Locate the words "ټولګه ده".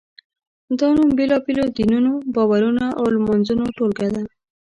3.77-4.21